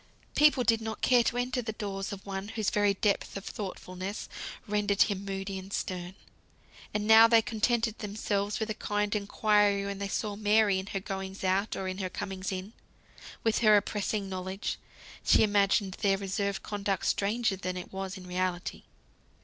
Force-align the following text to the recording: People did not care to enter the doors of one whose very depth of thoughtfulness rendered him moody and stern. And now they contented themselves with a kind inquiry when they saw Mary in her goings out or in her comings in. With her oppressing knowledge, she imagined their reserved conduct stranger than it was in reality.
People 0.33 0.63
did 0.63 0.81
not 0.81 1.03
care 1.03 1.21
to 1.21 1.37
enter 1.37 1.61
the 1.61 1.73
doors 1.73 2.11
of 2.11 2.25
one 2.25 2.47
whose 2.47 2.71
very 2.71 2.95
depth 2.95 3.37
of 3.37 3.45
thoughtfulness 3.45 4.27
rendered 4.67 5.03
him 5.03 5.23
moody 5.23 5.59
and 5.59 5.71
stern. 5.71 6.15
And 6.91 7.05
now 7.05 7.27
they 7.27 7.43
contented 7.43 7.99
themselves 7.99 8.59
with 8.59 8.71
a 8.71 8.73
kind 8.73 9.13
inquiry 9.15 9.85
when 9.85 9.99
they 9.99 10.07
saw 10.07 10.35
Mary 10.35 10.79
in 10.79 10.87
her 10.87 10.99
goings 10.99 11.43
out 11.43 11.75
or 11.75 11.87
in 11.87 11.99
her 11.99 12.09
comings 12.09 12.51
in. 12.51 12.73
With 13.43 13.59
her 13.59 13.77
oppressing 13.77 14.27
knowledge, 14.27 14.79
she 15.23 15.43
imagined 15.43 15.93
their 16.01 16.17
reserved 16.17 16.63
conduct 16.63 17.05
stranger 17.05 17.55
than 17.55 17.77
it 17.77 17.93
was 17.93 18.17
in 18.17 18.25
reality. 18.25 18.81